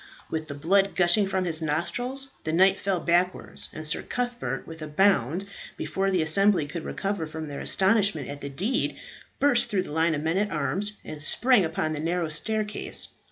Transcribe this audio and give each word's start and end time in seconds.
With 0.31 0.47
the 0.47 0.55
blood 0.55 0.95
gushing 0.95 1.27
from 1.27 1.45
his 1.45 1.61
nostrils, 1.61 2.29
the 2.43 2.51
knight 2.51 2.79
fell 2.79 2.99
backwards, 2.99 3.69
and 3.71 3.85
Sir 3.85 4.01
Cuthbert, 4.01 4.65
with 4.65 4.81
a 4.81 4.87
bound, 4.87 5.45
before 5.77 6.09
the 6.09 6.23
assembly 6.23 6.65
could 6.65 6.83
recover 6.83 7.27
from 7.27 7.47
their 7.47 7.59
astonishment 7.59 8.27
at 8.27 8.41
the 8.41 8.49
deed, 8.49 8.95
burst 9.37 9.69
through 9.69 9.83
the 9.83 9.91
line 9.91 10.15
of 10.15 10.23
men 10.23 10.39
at 10.39 10.49
arms, 10.49 10.93
and 11.05 11.21
sprang 11.21 11.63
up 11.65 11.75
the 11.75 11.87
narrow 11.99 12.29
staircase. 12.29 13.09